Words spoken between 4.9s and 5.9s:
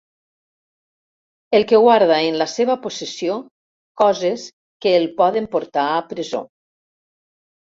el poden portar